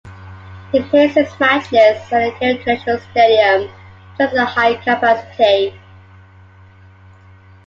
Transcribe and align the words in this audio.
It 0.73 0.89
plays 0.89 1.15
its 1.15 1.39
matches 1.39 1.71
at 1.75 2.09
the 2.09 2.35
Cairo 2.39 2.53
international 2.55 2.97
stadium 3.11 3.69
which 3.69 4.29
has 4.31 4.33
a 4.33 4.45
high 4.45 4.73
capacity. 4.73 5.79